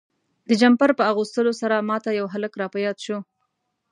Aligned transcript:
د 0.47 0.51
جمپر 0.61 0.89
په 0.99 1.03
اغوستلو 1.11 1.51
سره 1.61 1.85
ما 1.89 1.97
ته 2.03 2.09
یو 2.19 2.25
هلک 2.33 2.53
را 2.61 2.67
په 2.73 2.79
یاد 2.85 2.97
شو. 3.05 3.17